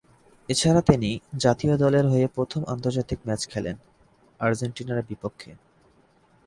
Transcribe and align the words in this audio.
এছাড়া 0.49 0.81
তিনি 0.81 1.09
জাতীয় 1.37 1.73
দলের 1.77 2.05
হয়ে 2.07 2.27
প্রথম 2.27 2.61
আন্তর্জাতিক 2.67 3.19
ম্যাচ 3.25 3.41
খেলেন 3.47 3.75
আর্জেন্টিনার 4.39 4.99
বিপক্ষে। 5.09 5.51